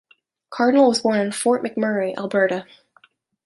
Cardinal 0.49 0.87
was 0.87 0.99
born 1.01 1.19
in 1.19 1.31
Fort 1.31 1.63
McMurray, 1.63 2.17
Alberta. 2.17 2.65